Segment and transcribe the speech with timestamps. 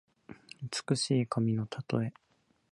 [0.89, 2.11] 美しい髪のたとえ。